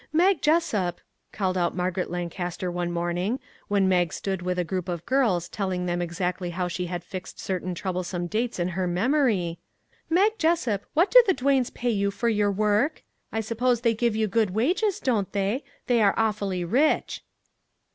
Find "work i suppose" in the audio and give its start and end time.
12.51-13.81